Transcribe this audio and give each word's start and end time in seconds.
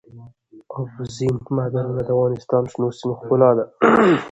اوبزین 0.77 1.35
معدنونه 1.55 2.01
د 2.05 2.09
افغانستان 2.15 2.61
د 2.65 2.69
شنو 2.71 2.87
سیمو 2.97 3.15
ښکلا 3.19 3.49
ده. 3.57 3.65